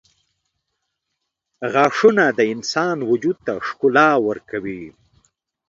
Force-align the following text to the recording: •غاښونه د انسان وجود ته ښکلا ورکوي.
•غاښونه 1.73 2.25
د 2.37 2.39
انسان 2.53 2.97
وجود 3.11 3.37
ته 3.45 3.53
ښکلا 3.67 4.09
ورکوي. 4.27 4.85